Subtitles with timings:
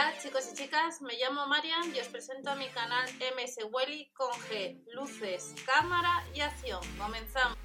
[0.00, 3.06] Hola chicos y chicas, me llamo Marian y os presento a mi canal
[3.36, 6.80] MS Welly con G, luces, cámara y acción.
[6.98, 7.58] Comenzamos.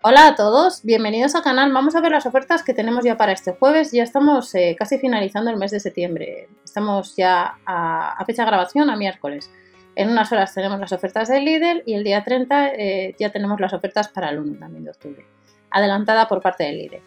[0.00, 1.70] Hola a todos, bienvenidos al canal.
[1.74, 3.92] Vamos a ver las ofertas que tenemos ya para este jueves.
[3.92, 6.48] Ya estamos eh, casi finalizando el mes de septiembre.
[6.64, 9.50] Estamos ya a, fecha de grabación a miércoles.
[9.96, 13.58] En unas horas tenemos las ofertas del Lidl y el día 30 eh, ya tenemos
[13.58, 15.26] las ofertas para el 1 también de octubre.
[15.70, 17.00] Adelantada por parte del Lidl.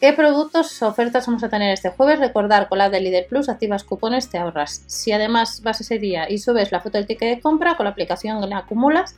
[0.00, 2.20] ¿Qué productos ofertas vamos a tener este jueves?
[2.20, 4.84] Recordar con la de Lidl Plus activas cupones, te ahorras.
[4.86, 7.90] Si además vas ese día y subes la foto del ticket de compra, con la
[7.90, 9.16] aplicación la acumulas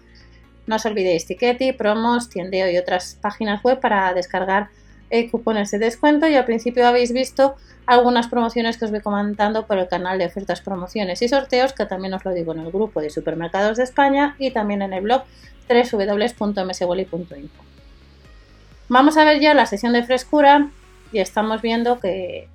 [0.70, 4.68] no os olvidéis Tickety, Promos, Tiendeo y otras páginas web para descargar
[5.10, 7.56] eh, cupones de descuento y al principio habéis visto
[7.86, 11.86] algunas promociones que os voy comentando por el canal de ofertas, promociones y sorteos que
[11.86, 15.02] también os lo digo en el grupo de supermercados de España y también en el
[15.02, 15.24] blog
[15.68, 17.64] www.mswoli.info.
[18.88, 20.70] Vamos a ver ya la sesión de frescura
[21.12, 22.48] y estamos viendo que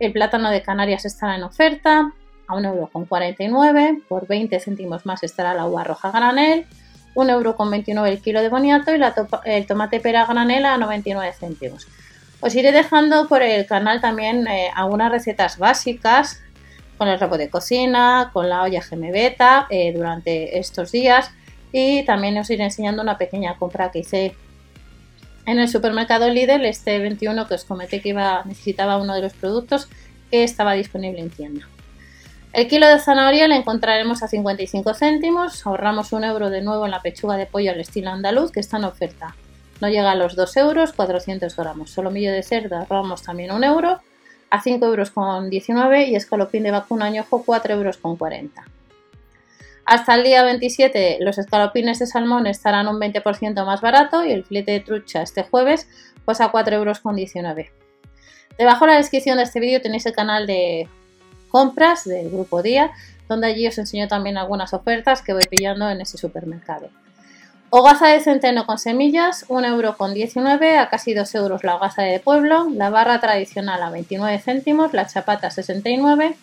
[0.00, 2.12] el plátano de Canarias estará en oferta
[2.46, 6.66] a 1,49€, por 20 céntimos más estará la uva roja granel,
[7.14, 9.00] 1,29€ el kilo de boniato y
[9.44, 11.86] el tomate pera granela a 99 céntimos.
[12.40, 16.40] Os iré dejando por el canal también eh, algunas recetas básicas
[16.96, 21.30] con el rabo de cocina, con la olla GM eh, durante estos días
[21.72, 24.34] y también os iré enseñando una pequeña compra que hice
[25.46, 29.32] en el supermercado Lidl este 21 que os comenté que iba, necesitaba uno de los
[29.32, 29.88] productos
[30.30, 31.68] que estaba disponible en tienda.
[32.58, 36.90] El kilo de zanahoria le encontraremos a 55 céntimos, ahorramos un euro de nuevo en
[36.90, 39.36] la pechuga de pollo al estilo andaluz que está en oferta.
[39.80, 41.92] No llega a los 2 euros, 400 gramos.
[41.92, 44.00] Solomillo de cerdo ahorramos también un euro
[44.50, 48.64] a 5 euros con 19 y escalopín de vacuno añojo 4 euros con 40.
[49.84, 54.42] Hasta el día 27 los escalopines de salmón estarán un 20% más barato y el
[54.42, 55.88] filete de trucha este jueves
[56.24, 57.70] pues a 4 euros con 19.
[58.58, 60.88] Debajo en la descripción de este vídeo tenéis el canal de
[61.48, 62.92] compras del grupo Día,
[63.28, 66.88] donde allí os enseño también algunas ofertas que voy pillando en ese supermercado.
[67.70, 72.88] Hogaza de centeno con semillas, 1,19€ a casi 2 euros la hogaza de pueblo, la
[72.88, 76.34] barra tradicional a 29 céntimos, la chapata 69,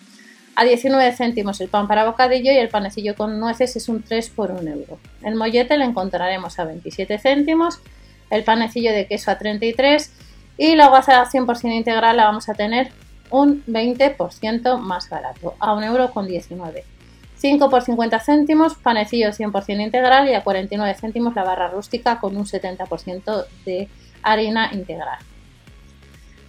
[0.56, 4.30] a 19 céntimos el pan para bocadillo y el panecillo con nueces es un 3
[4.30, 5.00] por 1 euro.
[5.24, 7.80] El mollete le encontraremos a 27 céntimos,
[8.30, 10.12] el panecillo de queso a 33
[10.60, 12.92] y la hogaza 100% integral la vamos a tener
[13.30, 16.84] un 20% más barato, a 1,19€.
[17.38, 22.38] 5 por 50 céntimos, panecillo 100% integral y a 49 céntimos la barra rústica con
[22.38, 23.90] un 70% de
[24.24, 25.20] harina integral.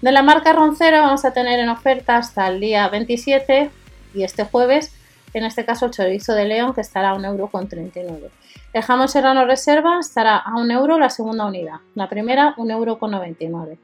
[0.01, 3.71] De la marca Roncero vamos a tener en oferta hasta el día 27
[4.15, 4.93] y este jueves,
[5.35, 8.31] en este caso el chorizo de león que estará a 1,39€.
[8.73, 13.79] El jamón serrano reserva estará a 1 euro la segunda unidad, la primera 1,99€.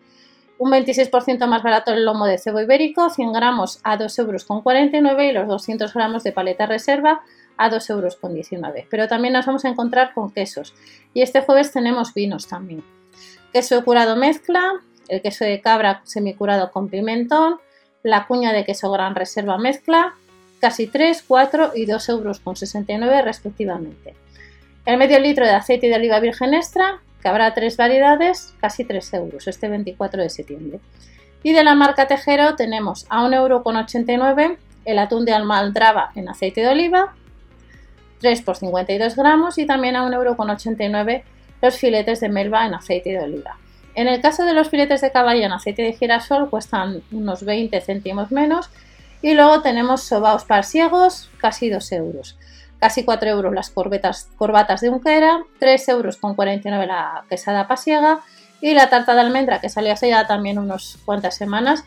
[0.63, 5.33] Un 26% más barato el lomo de cebo ibérico, 100 gramos a 2,49 euros y
[5.33, 7.23] los 200 gramos de paleta reserva
[7.57, 8.87] a 2,19 euros.
[8.89, 10.73] Pero también nos vamos a encontrar con quesos.
[11.15, 12.85] Y este jueves tenemos vinos también.
[13.53, 14.75] Queso curado mezcla,
[15.09, 17.57] el queso de cabra semicurado con pimentón,
[18.05, 20.15] la cuña de queso gran reserva mezcla,
[20.61, 24.15] casi 3, 4 y 2,69 euros respectivamente.
[24.87, 29.15] El medio litro de aceite de oliva virgen extra, que habrá tres variedades, casi 3
[29.15, 30.81] euros, este 24 de septiembre.
[31.45, 36.61] Y de la marca Tejero tenemos a 1,89 euro el atún de almaldraba en aceite
[36.61, 37.15] de oliva,
[38.21, 41.23] 3 por 52 gramos y también a 1,89 euro
[41.63, 43.57] los filetes de melva en aceite de oliva.
[43.95, 47.81] En el caso de los filetes de caballo en aceite de girasol cuestan unos 20
[47.81, 48.71] céntimos menos
[49.21, 52.37] y luego tenemos sobaos parsiegos, casi 2 euros
[52.83, 58.23] casi 4 euros las corbatas de unquera, 3 euros con 49 la quesada pasiega
[58.61, 61.85] y la tarta de almendra que salió hace ya también unas cuantas semanas,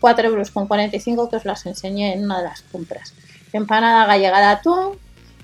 [0.00, 3.12] 4 euros con 45 que os las enseñé en una de las compras.
[3.52, 4.98] Empanada gallega de atún,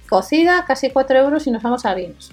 [0.08, 2.32] cocida, casi 4 euros y nos vamos a vinos.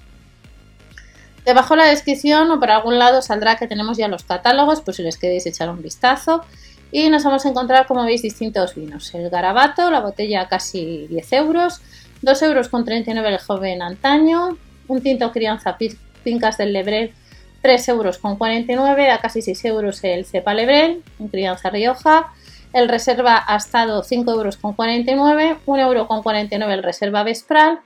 [1.44, 4.96] Debajo de la descripción o por algún lado saldrá que tenemos ya los catálogos, pues
[4.96, 6.46] si les queréis echar un vistazo.
[6.94, 9.14] Y nos vamos a encontrar, como veis, distintos vinos.
[9.14, 11.82] El garabato, la botella casi 10 euros,
[12.22, 14.58] 2 euros con 39 el joven antaño,
[14.88, 15.78] un tinto crianza
[16.24, 17.14] Pincas del Lebrel
[17.62, 22.34] 3 euros con 49, a casi 6 euros el cepa Lebrel, un crianza Rioja,
[22.74, 27.80] el reserva Astado 5 euros con 49, 1 euro con 49 el reserva Vespral,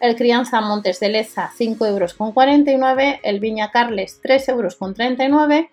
[0.00, 4.94] el crianza Montes de Leza 5 euros con 49, el Viña Carles 3 euros con
[4.94, 5.70] 39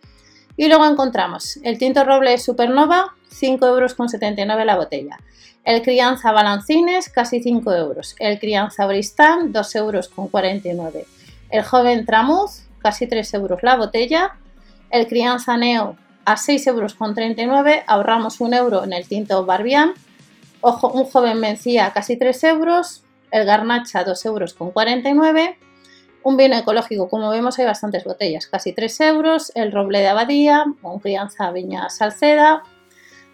[0.57, 5.19] y luego encontramos el tinto roble Supernova 5 euros con 79 la botella.
[5.63, 8.15] El crianza balancines, casi 5 euros.
[8.19, 11.05] El crianza bristán, 2 euros con 49.
[11.49, 14.35] el joven Tramuz, casi 3 euros la botella,
[14.89, 15.95] el crianza neo
[16.25, 19.93] a 6 euros con 39, ahorramos un euro en el tinto Barbian,
[20.61, 25.57] un joven mencía casi 3 euros, el garnacha 2 euros con 49,
[26.23, 30.65] un vino ecológico, como vemos hay bastantes botellas, casi 3 euros, el roble de abadía,
[30.81, 32.63] un crianza viña salceda,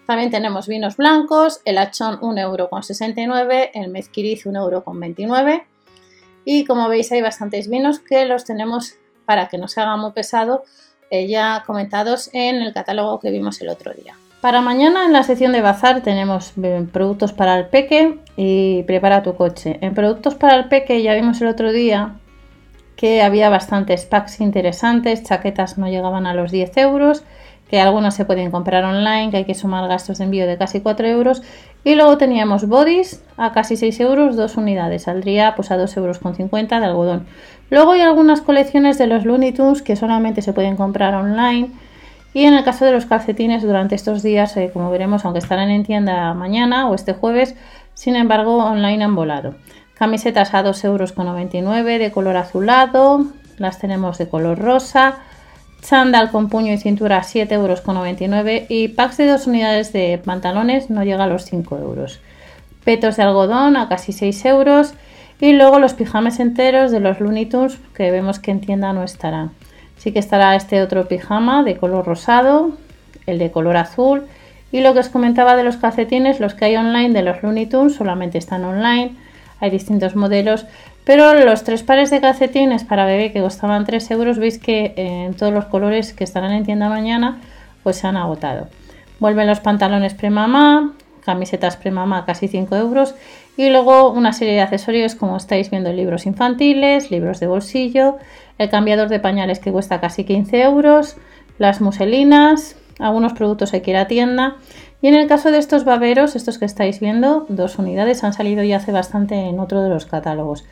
[0.07, 5.63] también tenemos vinos blancos, el achón 1,69 euro, el mezquiriz 1,29 euro.
[6.44, 8.95] Y como veis hay bastantes vinos que los tenemos
[9.25, 10.63] para que no se haga muy pesado,
[11.09, 14.15] eh, ya comentados en el catálogo que vimos el otro día.
[14.42, 19.21] Para mañana en la sección de bazar tenemos eh, productos para el peque y prepara
[19.21, 19.77] tu coche.
[19.81, 22.15] En productos para el peque ya vimos el otro día
[22.95, 27.24] que había bastantes packs interesantes, chaquetas no llegaban a los 10 euros
[27.72, 30.82] que algunos se pueden comprar online, que hay que sumar gastos de envío de casi
[30.82, 31.42] 4 euros.
[31.86, 36.20] Y luego teníamos bodies a casi 6 euros, dos unidades, saldría pues a 2,50 euros
[36.20, 37.26] con 50 de algodón.
[37.70, 41.72] Luego hay algunas colecciones de los Looney Tunes que solamente se pueden comprar online.
[42.34, 45.70] Y en el caso de los calcetines, durante estos días, eh, como veremos, aunque estarán
[45.70, 47.56] en tienda mañana o este jueves,
[47.94, 49.56] sin embargo, online han volado.
[49.94, 53.28] Camisetas a 2,99 euros de color azulado,
[53.58, 55.20] las tenemos de color rosa,
[55.81, 61.04] Sandal con puño y cintura 7,99 euros y packs de dos unidades de pantalones no
[61.04, 62.19] llega a los 5 euros.
[62.83, 64.94] Petos de algodón a casi 6 euros
[65.39, 69.04] y luego los pijames enteros de los Looney Tunes que vemos que en tienda no
[69.04, 69.51] estarán.
[69.98, 72.72] Sí que estará este otro pijama de color rosado,
[73.25, 74.27] el de color azul
[74.72, 77.66] y lo que os comentaba de los calcetines, los que hay online de los Looney
[77.66, 79.16] Tunes solamente están online.
[79.60, 80.66] Hay distintos modelos,
[81.03, 85.25] pero los tres pares de calcetines para bebé que costaban 3 euros, veis que eh,
[85.25, 87.42] en todos los colores que estarán en tienda mañana,
[87.83, 88.68] pues se han agotado.
[89.19, 90.94] Vuelven los pantalones premamá,
[91.24, 93.15] camisetas premamá casi 5 euros
[93.57, 98.18] y luego una serie de accesorios como estáis viendo libros infantiles, libros de bolsillo,
[98.57, 101.18] el cambiador de pañales que cuesta casi 15 euros,
[101.57, 104.56] las muselinas, algunos productos hay que ir a tienda
[105.01, 108.63] y en el caso de estos baberos, estos que estáis viendo, dos unidades han salido
[108.63, 110.63] ya hace bastante en otro de los catálogos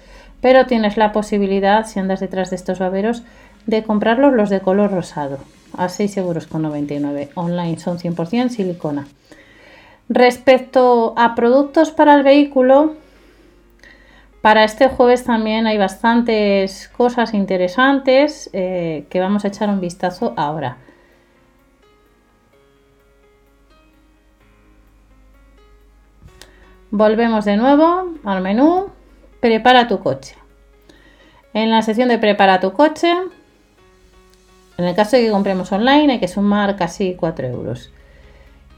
[0.41, 3.23] pero tienes la posibilidad, si andas detrás de estos baberos,
[3.65, 5.39] de comprarlos los de color rosado
[5.77, 7.29] a 6,99 euros.
[7.35, 9.07] Online son 100% silicona.
[10.07, 12.95] Respecto a productos para el vehículo,
[14.41, 20.33] para este jueves también hay bastantes cosas interesantes eh, que vamos a echar un vistazo
[20.37, 20.77] ahora.
[26.91, 28.87] Volvemos de nuevo al menú
[29.39, 30.35] Prepara tu coche.
[31.53, 33.13] En la sección de Prepara tu coche,
[34.77, 37.91] en el caso de que compremos online, hay que sumar casi 4 euros.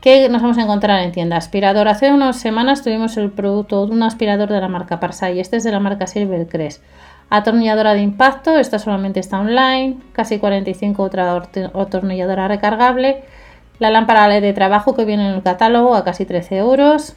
[0.01, 1.37] ¿Qué nos vamos a encontrar en tienda?
[1.37, 1.87] Aspirador.
[1.87, 5.39] Hace unas semanas tuvimos el producto de un aspirador de la marca Parsai.
[5.39, 6.83] Este es de la marca Silvercrest.
[7.29, 8.57] Atornilladora de impacto.
[8.57, 9.99] Esta solamente está online.
[10.11, 11.33] Casi 45 otra
[11.73, 13.23] atornilladora recargable.
[13.79, 17.15] La lámpara LED de trabajo que viene en el catálogo a casi 13 euros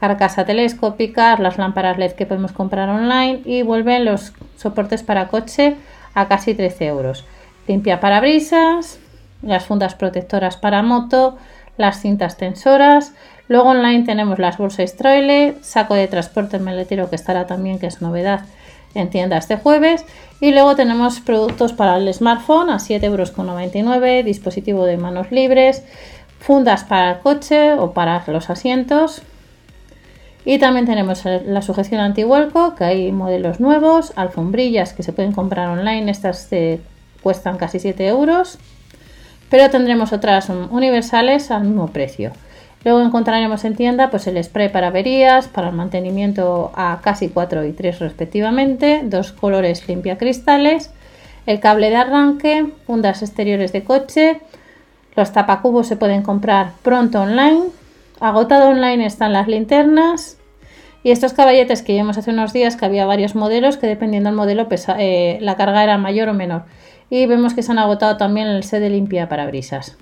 [0.00, 5.76] carcasa telescópica, las lámparas LED que podemos comprar online y vuelven los soportes para coche
[6.14, 7.26] a casi 13 euros.
[7.68, 8.98] Limpia parabrisas,
[9.42, 11.36] las fundas protectoras para moto,
[11.76, 13.12] las cintas tensoras.
[13.48, 18.00] Luego online tenemos las bolsas trailer, saco de transporte meletero que estará también, que es
[18.00, 18.40] novedad
[18.94, 20.04] en tienda este jueves.
[20.40, 25.84] Y luego tenemos productos para el smartphone a 7,99 euros, dispositivo de manos libres,
[26.38, 29.22] fundas para el coche o para los asientos,
[30.44, 35.68] y también tenemos la sujeción antihuelco, que hay modelos nuevos, alfombrillas que se pueden comprar
[35.68, 36.48] online, estas
[37.22, 38.58] cuestan casi 7 euros,
[39.50, 42.32] pero tendremos otras universales al mismo precio.
[42.82, 47.66] Luego encontraremos en tienda pues el spray para averías, para el mantenimiento a casi 4
[47.66, 50.90] y 3 respectivamente, dos colores limpia cristales,
[51.44, 54.40] el cable de arranque, fundas exteriores de coche,
[55.14, 57.64] los tapacubos se pueden comprar pronto online
[58.20, 60.36] Agotado online están las linternas
[61.02, 64.36] y estos caballetes que vimos hace unos días que había varios modelos que dependiendo del
[64.36, 66.64] modelo eh, la carga era mayor o menor.
[67.08, 69.96] Y vemos que se han agotado también el set de limpia parabrisas.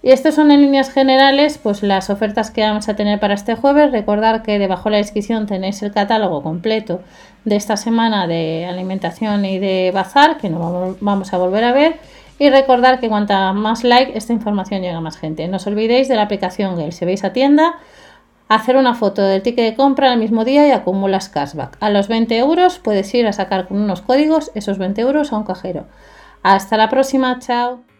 [0.00, 3.56] Y estas son en líneas generales pues las ofertas que vamos a tener para este
[3.56, 3.90] jueves.
[3.90, 7.00] Recordar que debajo de la descripción tenéis el catálogo completo
[7.44, 11.96] de esta semana de alimentación y de bazar que no vamos a volver a ver.
[12.38, 15.46] Y recordar que cuanta más like, esta información llega a más gente.
[15.46, 16.92] No os olvidéis de la aplicación Gale.
[16.92, 17.76] Si veis a tienda,
[18.48, 21.76] hacer una foto del ticket de compra el mismo día y acumulas cashback.
[21.80, 25.36] A los 20 euros puedes ir a sacar con unos códigos esos 20 euros a
[25.36, 25.86] un cajero.
[26.42, 27.93] Hasta la próxima, chao.